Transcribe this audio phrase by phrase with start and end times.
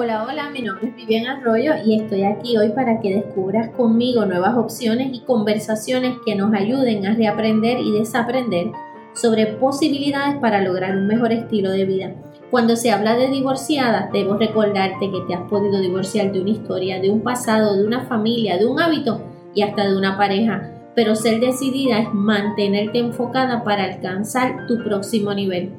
[0.00, 4.24] Hola, hola, mi nombre es Vivian Arroyo y estoy aquí hoy para que descubras conmigo
[4.26, 8.68] nuevas opciones y conversaciones que nos ayuden a reaprender y desaprender
[9.12, 12.14] sobre posibilidades para lograr un mejor estilo de vida.
[12.48, 17.00] Cuando se habla de divorciada, debo recordarte que te has podido divorciar de una historia,
[17.00, 19.20] de un pasado, de una familia, de un hábito
[19.52, 20.74] y hasta de una pareja.
[20.94, 25.72] Pero ser decidida es mantenerte enfocada para alcanzar tu próximo nivel.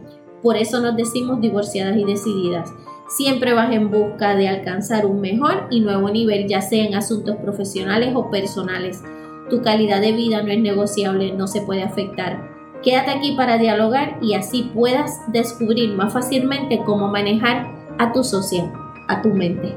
[0.44, 2.70] Por eso nos decimos divorciadas y decididas.
[3.10, 7.38] Siempre vas en busca de alcanzar un mejor y nuevo nivel, ya sea en asuntos
[7.38, 9.04] profesionales o personales.
[9.50, 12.40] Tu calidad de vida no es negociable, no se puede afectar.
[12.84, 17.68] Quédate aquí para dialogar y así puedas descubrir más fácilmente cómo manejar
[17.98, 18.72] a tu socia,
[19.08, 19.76] a tu mente.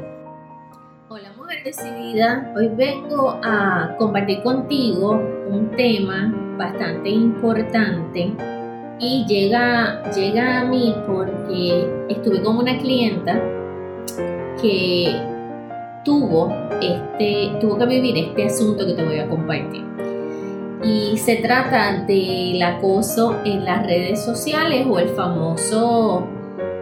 [1.09, 5.13] Hola mujer decidida, hoy vengo a compartir contigo
[5.49, 8.37] un tema bastante importante
[8.99, 13.41] y llega, llega a mí porque estuve con una clienta
[14.61, 15.15] que
[16.05, 19.85] tuvo, este, tuvo que vivir este asunto que te voy a compartir.
[20.85, 26.27] Y se trata del acoso en las redes sociales o el famoso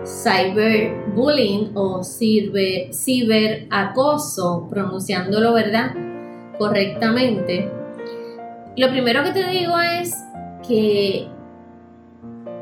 [0.04, 5.92] cyberbullying o ciber, ciberacoso, pronunciándolo, ¿verdad?
[6.58, 7.70] Correctamente.
[8.76, 10.14] Lo primero que te digo es
[10.66, 11.28] que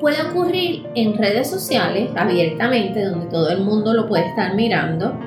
[0.00, 5.18] puede ocurrir en redes sociales abiertamente, donde todo el mundo lo puede estar mirando,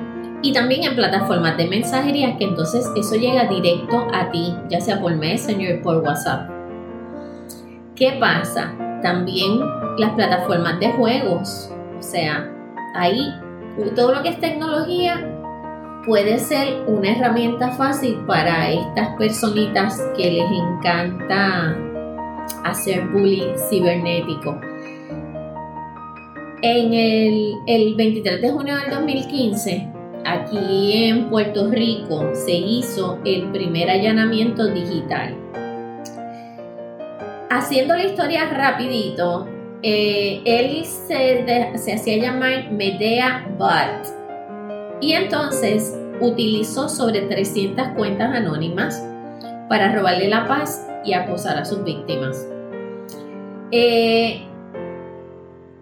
[0.42, 5.00] y también en plataformas de mensajería, que entonces eso llega directo a ti, ya sea
[5.00, 6.50] por Messenger, por WhatsApp.
[7.94, 8.74] ¿Qué pasa?
[9.02, 9.60] También
[9.98, 12.50] las plataformas de juegos, o sea,
[12.94, 13.32] ahí
[13.94, 15.28] todo lo que es tecnología
[16.04, 21.76] puede ser una herramienta fácil para estas personitas que les encanta
[22.64, 24.60] hacer bullying cibernético.
[26.62, 29.88] En el, 23 de junio del 2015,
[30.24, 35.36] aquí en Puerto Rico, se hizo el primer allanamiento digital.
[37.50, 39.48] Haciendo la historia rapidito,
[39.82, 41.44] eh, él se,
[41.76, 44.06] se, hacía llamar Medea Bart
[45.00, 49.04] y entonces utilizó sobre 300 cuentas anónimas
[49.68, 52.46] para robarle la paz y acosar a sus víctimas.
[53.70, 54.42] Eh,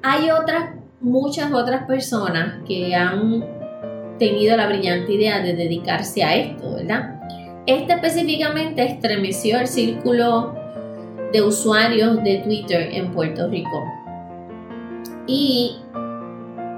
[0.02, 3.44] hay otras, muchas otras personas que han
[4.18, 7.20] tenido la brillante idea de dedicarse a esto, ¿verdad?
[7.66, 10.54] Este específicamente estremeció el círculo
[11.32, 13.84] de usuarios de Twitter en Puerto Rico.
[15.26, 15.76] Y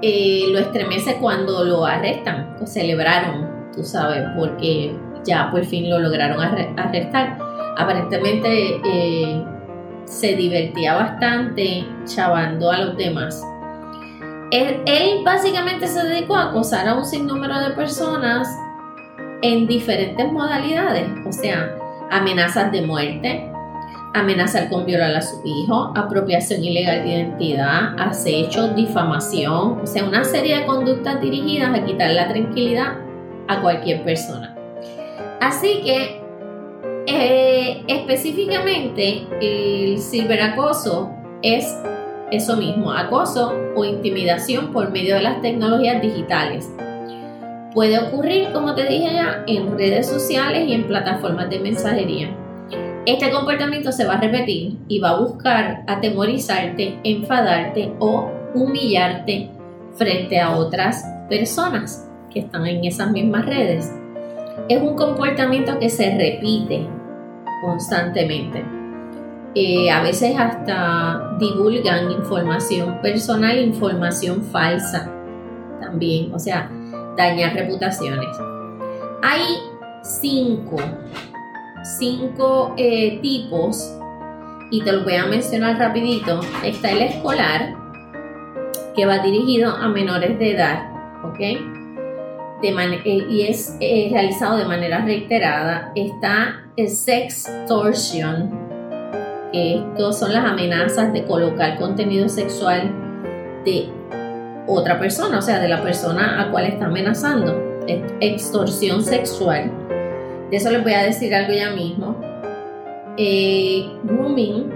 [0.01, 5.99] eh, lo estremece cuando lo arrestan, o celebraron, tú sabes, porque ya por fin lo
[5.99, 7.37] lograron arrestar.
[7.77, 9.43] Aparentemente eh,
[10.05, 13.43] se divertía bastante chavando a los demás.
[14.51, 18.47] Él, básicamente se dedicó a acosar a un sinnúmero de personas
[19.41, 21.75] en diferentes modalidades, o sea,
[22.11, 23.51] amenazas de muerte,
[24.13, 30.23] amenazar con violar a su hijo, apropiación ilegal de identidad, acecho, difamación, o sea, una
[30.23, 32.97] serie de conductas dirigidas a quitar la tranquilidad
[33.47, 34.55] a cualquier persona.
[35.43, 36.21] Así que
[37.05, 41.11] eh, específicamente, el ciberacoso
[41.41, 41.77] es
[42.31, 46.71] eso mismo, acoso o intimidación por medio de las tecnologías digitales.
[47.73, 52.33] Puede ocurrir, como te dije ya, en redes sociales y en plataformas de mensajería.
[53.05, 59.49] Este comportamiento se va a repetir y va a buscar atemorizarte, enfadarte o humillarte
[59.97, 63.91] frente a otras personas que están en esas mismas redes
[64.69, 66.87] es un comportamiento que se repite
[67.61, 68.63] constantemente.
[69.55, 75.11] Eh, a veces hasta divulgan información personal, información falsa
[75.79, 76.71] también, o sea,
[77.15, 78.35] dañar reputaciones.
[79.21, 79.43] Hay
[80.01, 80.77] cinco,
[81.83, 83.95] cinco eh, tipos
[84.71, 86.41] y te lo voy a mencionar rapidito.
[86.63, 87.75] Está el escolar,
[88.95, 90.89] que va dirigido a menores de edad,
[91.23, 91.82] ¿ok?
[92.63, 95.91] Eh, y es eh, realizado de manera reiterada.
[95.95, 98.49] Está el sextortion,
[99.51, 102.89] estos son las amenazas de colocar contenido sexual
[103.65, 103.89] de
[104.65, 107.61] otra persona, o sea, de la persona a cual está amenazando.
[108.21, 109.69] Extorsión sexual.
[110.49, 112.15] De eso les voy a decir algo ya mismo.
[113.17, 114.71] Eh, grooming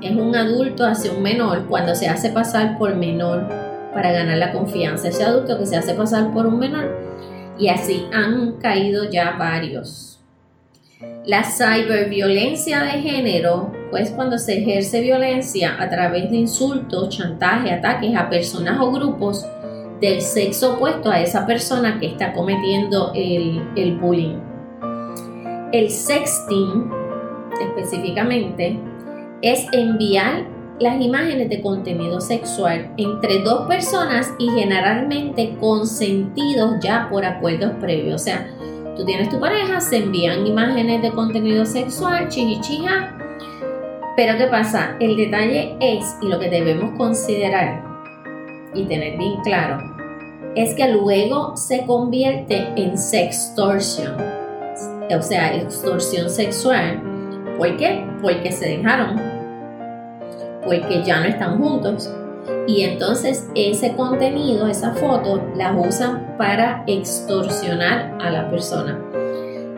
[0.00, 4.52] es un adulto hacia un menor cuando se hace pasar por menor para ganar la
[4.52, 7.10] confianza ese adulto que se hace pasar por un menor
[7.58, 10.10] y así han caído ya varios.
[11.24, 18.16] La ciberviolencia de género, pues cuando se ejerce violencia a través de insultos, chantaje, ataques
[18.16, 19.46] a personas o grupos
[20.00, 24.38] del sexo opuesto a esa persona que está cometiendo el, el bullying.
[25.72, 26.90] El sexting,
[27.60, 28.78] específicamente,
[29.42, 30.46] es enviar
[30.80, 38.22] las imágenes de contenido sexual entre dos personas y generalmente consentidos ya por acuerdos previos.
[38.22, 38.48] O sea,
[38.96, 43.14] tú tienes tu pareja, se envían imágenes de contenido sexual, chichichija.
[44.16, 44.96] Pero ¿qué pasa?
[45.00, 47.84] El detalle es, y lo que debemos considerar
[48.74, 49.78] y tener bien claro,
[50.56, 54.16] es que luego se convierte en sextortion,
[55.14, 57.02] o sea, extorsión sexual.
[57.58, 58.04] ¿Por qué?
[58.22, 59.29] Porque se dejaron,
[60.70, 62.08] porque ya no están juntos.
[62.68, 68.98] Y entonces ese contenido, esa foto, la usan para extorsionar a la persona.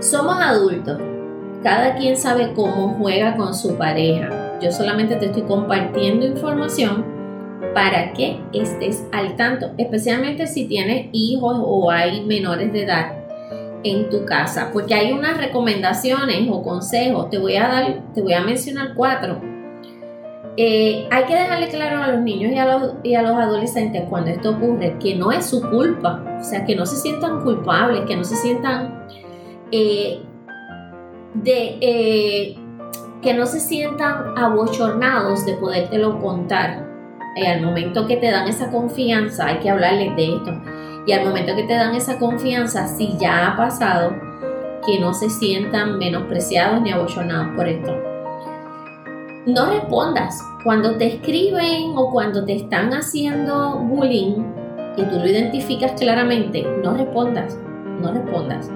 [0.00, 0.98] Somos adultos,
[1.62, 4.58] cada quien sabe cómo juega con su pareja.
[4.60, 7.06] Yo solamente te estoy compartiendo información
[7.74, 13.12] para que estés al tanto, especialmente si tienes hijos o hay menores de edad
[13.82, 18.34] en tu casa, porque hay unas recomendaciones o consejos, te voy a dar, te voy
[18.34, 19.51] a mencionar cuatro.
[20.56, 24.98] Eh, hay que dejarle claro a los niños y a los, adolescentes cuando esto ocurre
[24.98, 28.36] que no es su culpa, o sea, que no se sientan culpables, que no se
[28.36, 29.06] sientan
[29.70, 30.20] eh,
[31.34, 32.58] de eh,
[33.22, 36.92] que no se sientan abochornados de podértelo contar
[37.34, 40.52] y al momento que te dan esa confianza, hay que hablarles de esto.
[41.06, 44.12] Y al momento que te dan esa confianza, si ya ha pasado,
[44.86, 48.11] que no se sientan menospreciados ni abochonados por esto.
[49.46, 50.40] No respondas.
[50.62, 54.44] Cuando te escriben o cuando te están haciendo bullying
[54.96, 57.58] y tú lo identificas claramente, no respondas.
[58.00, 58.70] No respondas.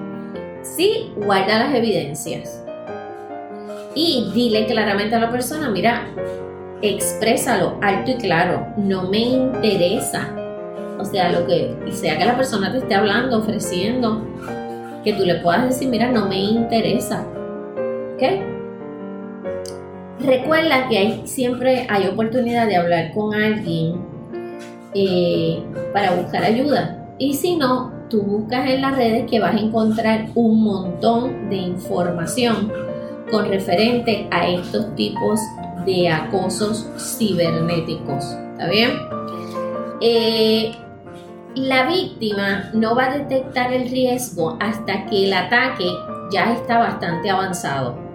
[0.62, 2.64] Sí, guarda las evidencias.
[3.94, 6.08] Y dile claramente a la persona, mira,
[6.82, 10.28] exprésalo alto y claro, no me interesa.
[10.98, 14.26] O sea, lo que sea que la persona te esté hablando, ofreciendo,
[15.04, 17.24] que tú le puedas decir, mira, no me interesa.
[18.14, 18.55] ¿Ok?
[20.20, 23.96] Recuerda que siempre hay oportunidad de hablar con alguien
[24.94, 27.06] eh, para buscar ayuda.
[27.18, 31.56] Y si no, tú buscas en las redes que vas a encontrar un montón de
[31.56, 32.72] información
[33.30, 35.40] con referente a estos tipos
[35.84, 38.24] de acosos cibernéticos.
[38.52, 38.90] ¿Está bien?
[40.00, 40.72] Eh,
[41.54, 45.88] la víctima no va a detectar el riesgo hasta que el ataque
[46.30, 48.05] ya está bastante avanzado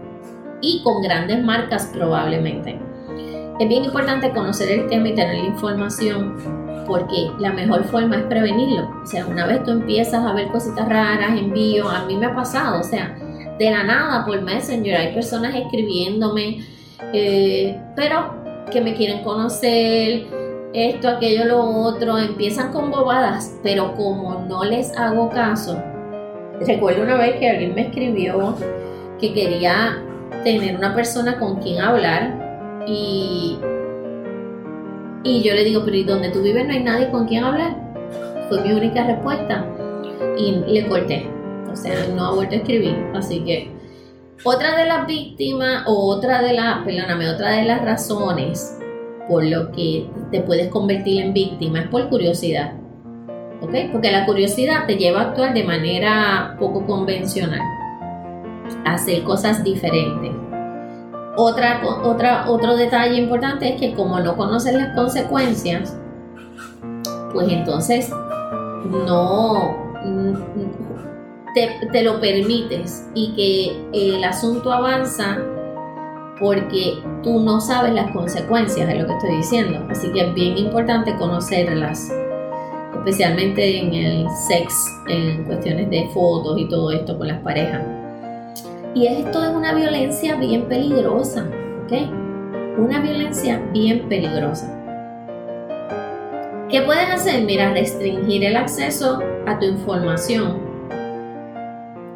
[0.62, 2.80] y con grandes marcas probablemente.
[3.60, 6.38] Es bien importante conocer el tema y tener la información
[6.88, 8.90] porque la mejor forma es prevenirlo.
[9.04, 12.36] O sea, una vez tú empiezas a ver cositas raras, envíos, a mí me ha
[12.36, 13.16] pasado, o sea,
[13.60, 16.66] de la nada por Messenger hay personas escribiéndome
[17.14, 18.34] eh, pero
[18.72, 20.26] que me quieren conocer,
[20.74, 25.78] esto, aquello, lo otro, empiezan con bobadas, pero como no les hago caso,
[26.66, 28.56] recuerdo una vez que alguien me escribió
[29.20, 30.02] que quería
[30.44, 33.58] tener una persona con quien hablar y,
[35.24, 37.76] y yo le digo, pero ¿y donde tú vives no hay nadie con quien hablar?
[38.50, 39.66] Fue mi única respuesta
[40.38, 41.28] y le corté,
[41.72, 43.72] o sea, no ha vuelto a escribir, así que
[44.44, 48.78] otra de las víctimas o otra de las, perdóname, otra de las razones
[49.28, 52.74] por lo que te puedes convertir en víctima es por curiosidad.
[53.62, 53.74] ¿Ok?
[53.92, 57.62] Porque la curiosidad te lleva a actuar de manera poco convencional,
[58.86, 60.32] hacer cosas diferentes.
[61.38, 65.98] Otra, otra, otro detalle importante es que como no conoces las consecuencias,
[67.34, 68.12] pues entonces
[69.06, 69.76] no
[71.54, 75.38] te, lo permites y que el asunto avanza
[76.40, 79.86] porque tú no sabes las consecuencias de lo que estoy diciendo.
[79.90, 82.12] Así que es bien importante conocerlas,
[82.96, 84.74] especialmente en el sex,
[85.08, 87.84] en cuestiones de fotos y todo esto con las parejas.
[88.94, 91.50] Y esto es una violencia bien peligrosa,
[91.84, 91.94] ¿ok?
[92.78, 94.78] Una violencia bien peligrosa.
[96.70, 97.44] ¿Qué puedes hacer?
[97.44, 100.72] Mira, restringir el acceso a tu información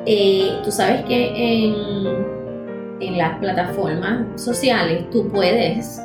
[0.07, 2.35] eh, tú sabes que en,
[3.17, 6.01] las plataformas sociales tú puedes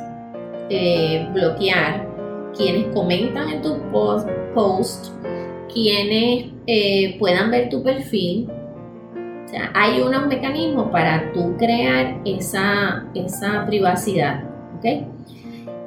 [0.69, 2.07] eh, bloquear
[2.55, 5.07] quienes comentan en tu post, post
[5.73, 8.49] quienes eh, puedan ver tu perfil.
[9.73, 14.43] Hay unos mecanismos para tú crear esa, esa privacidad.
[14.77, 15.07] ¿okay?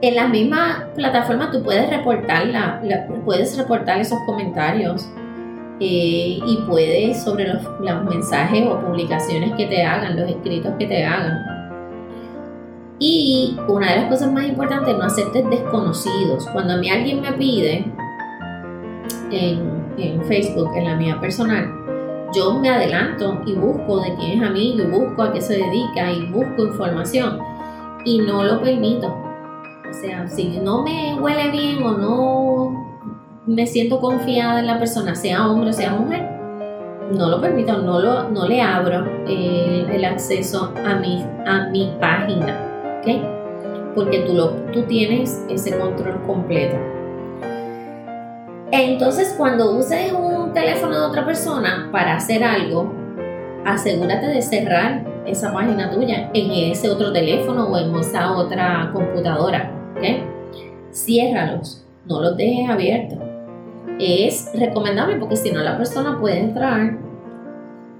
[0.02, 2.82] En las mismas plataformas tú puedes reportar,
[3.24, 5.08] puedes reportar esos comentarios
[5.80, 7.62] eh, y puedes sobre los,
[8.04, 11.38] mensajes o publicaciones que te hagan, los escritos que te hagan.
[12.98, 16.46] Y una de las cosas más importantes, no aceptes desconocidos.
[16.52, 17.84] Cuando a mí alguien me pide
[19.30, 21.83] en, en Facebook, en la mía personal,
[22.34, 26.10] yo me adelanto y busco de quién es amigo y busco a qué se dedica
[26.10, 27.38] y busco información
[28.04, 29.14] y no lo permito.
[29.88, 32.84] O sea, si no me huele bien o no
[33.46, 36.28] me siento confiada en la persona, sea hombre o sea mujer,
[37.12, 41.92] no lo permito, no, lo, no le abro eh, el acceso a mi, a mi
[42.00, 43.94] página, ¿ok?
[43.94, 46.76] Porque tú, lo, tú tienes ese control completo.
[48.76, 52.92] Entonces, cuando uses un teléfono de otra persona para hacer algo,
[53.64, 59.70] asegúrate de cerrar esa página tuya en ese otro teléfono o en esa otra computadora.
[59.96, 60.02] ¿ok?
[60.92, 63.18] Ciérralos, no los dejes abiertos.
[64.00, 66.98] Es recomendable porque si no la persona puede entrar,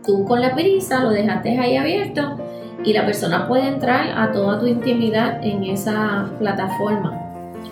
[0.04, 2.36] tú con la prisa lo dejaste ahí abierto
[2.84, 7.20] y la persona puede entrar a toda tu intimidad en esa plataforma.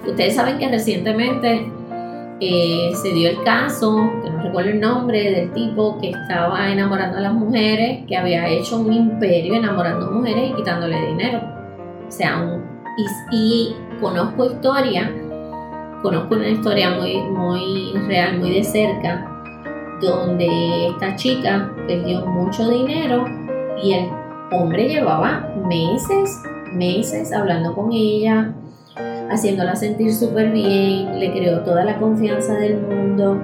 [0.06, 1.68] Ustedes saben que recientemente
[2.44, 7.18] eh, se dio el caso, que no recuerdo el nombre, del tipo que estaba enamorando
[7.18, 11.40] a las mujeres, que había hecho un imperio enamorando a mujeres y quitándole dinero.
[12.08, 12.44] O sea,
[13.30, 15.08] y, conozco historia,
[16.02, 19.24] conozco una historia muy, muy real, muy de cerca,
[20.00, 23.24] donde esta chica perdió mucho dinero
[23.80, 24.08] y el
[24.50, 28.52] hombre llevaba meses, meses hablando con ella,
[29.30, 33.40] haciéndola sentir súper bien, le creó toda la confianza del mundo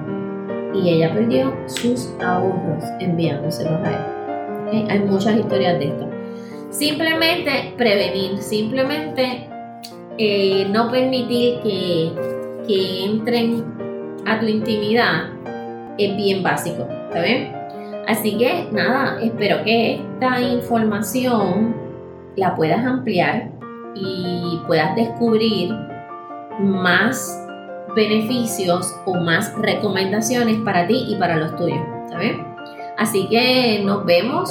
[0.73, 3.89] y ella perdió sus ahorros enviándoselos a
[4.71, 4.85] él.
[4.89, 6.07] Hay muchas historias de esto.
[6.69, 9.47] Simplemente prevenir, simplemente
[10.17, 12.11] eh, no permitir que,
[12.67, 13.63] que entren
[14.25, 15.29] a tu intimidad
[15.97, 17.51] es bien básico, ¿está bien?
[18.07, 21.75] Así que nada, espero que esta información
[22.35, 23.51] la puedas ampliar
[23.95, 25.73] y puedas descubrir
[26.59, 27.45] más
[27.95, 31.79] beneficios o más recomendaciones para ti y para los tuyos.
[32.09, 32.37] ¿sabes?
[32.97, 34.49] Así que nos vemos,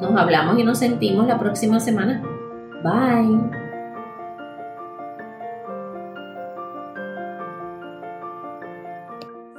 [0.00, 2.22] nos hablamos y nos sentimos la próxima semana.
[2.82, 3.62] Bye.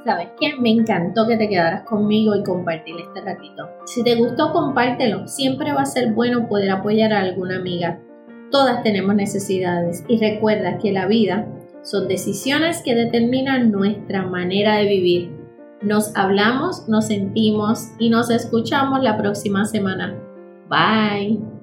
[0.04, 0.54] ¿Sabes qué?
[0.60, 3.70] Me encantó que te quedaras conmigo y compartir este ratito.
[3.86, 5.26] Si te gustó, compártelo.
[5.26, 8.00] Siempre va a ser bueno poder apoyar a alguna amiga
[8.54, 11.44] Todas tenemos necesidades y recuerda que la vida
[11.82, 15.30] son decisiones que determinan nuestra manera de vivir.
[15.82, 20.14] Nos hablamos, nos sentimos y nos escuchamos la próxima semana.
[20.68, 21.53] Bye.